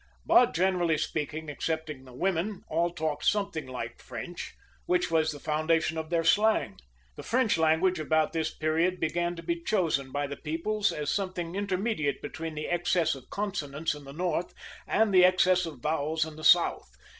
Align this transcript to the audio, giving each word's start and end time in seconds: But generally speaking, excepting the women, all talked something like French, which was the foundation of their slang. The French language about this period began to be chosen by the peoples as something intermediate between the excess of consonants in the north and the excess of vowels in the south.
But 0.25 0.55
generally 0.55 0.97
speaking, 0.97 1.47
excepting 1.47 2.05
the 2.05 2.11
women, 2.13 2.63
all 2.69 2.89
talked 2.89 3.23
something 3.23 3.67
like 3.67 4.01
French, 4.01 4.55
which 4.87 5.11
was 5.11 5.31
the 5.31 5.39
foundation 5.39 5.95
of 5.95 6.09
their 6.09 6.23
slang. 6.23 6.79
The 7.17 7.21
French 7.21 7.55
language 7.55 7.99
about 7.99 8.33
this 8.33 8.49
period 8.51 8.99
began 8.99 9.35
to 9.35 9.43
be 9.43 9.61
chosen 9.61 10.11
by 10.11 10.25
the 10.25 10.37
peoples 10.37 10.91
as 10.91 11.11
something 11.11 11.53
intermediate 11.53 12.19
between 12.19 12.55
the 12.55 12.67
excess 12.67 13.13
of 13.13 13.29
consonants 13.29 13.93
in 13.93 14.03
the 14.05 14.11
north 14.11 14.55
and 14.87 15.13
the 15.13 15.23
excess 15.23 15.67
of 15.67 15.81
vowels 15.81 16.25
in 16.25 16.35
the 16.35 16.43
south. 16.43 16.89